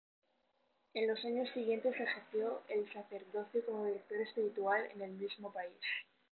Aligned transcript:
En 0.95 1.07
los 1.07 1.23
años 1.25 1.47
siguientes 1.53 1.93
ejerció 1.93 2.63
el 2.69 2.91
sacerdocio 2.91 3.63
como 3.67 3.85
director 3.85 4.17
espiritual 4.17 4.89
en 4.95 5.01
el 5.03 5.11
mismo 5.11 5.53
país. 5.53 5.77